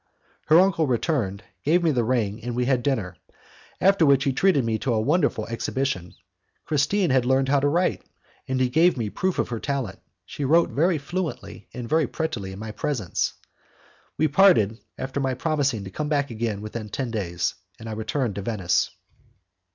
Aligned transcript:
Her 0.47 0.59
uncle 0.59 0.87
returned, 0.87 1.43
gave 1.63 1.83
me 1.83 1.91
the 1.91 2.03
ring, 2.03 2.43
and 2.43 2.55
we 2.55 2.65
had 2.65 2.81
dinner, 2.81 3.17
after 3.79 4.03
which 4.03 4.23
he 4.23 4.33
treated 4.33 4.65
me 4.65 4.79
to 4.79 4.95
a 4.95 4.99
wonderful 4.99 5.45
exhibition. 5.45 6.15
Christine 6.65 7.11
had 7.11 7.23
learned 7.23 7.49
how 7.49 7.59
to 7.59 7.67
write, 7.67 8.01
and, 8.47 8.57
to 8.57 8.67
give 8.67 8.97
me 8.97 9.05
a 9.05 9.11
proof 9.11 9.37
of 9.37 9.49
her 9.49 9.59
talent, 9.59 9.99
she 10.25 10.43
wrote 10.43 10.71
very 10.71 10.97
fluently 10.97 11.67
and 11.71 11.87
very 11.87 12.07
prettily 12.07 12.51
in 12.51 12.57
my 12.57 12.71
presence. 12.71 13.33
We 14.17 14.27
parted, 14.27 14.79
after 14.97 15.19
my 15.19 15.35
promising 15.35 15.83
to 15.83 15.91
come 15.91 16.09
back 16.09 16.31
again 16.31 16.61
within 16.61 16.89
ten 16.89 17.11
days, 17.11 17.53
and 17.77 17.87
I 17.87 17.91
returned 17.91 18.33
to 18.33 18.41
Venice. 18.41 18.89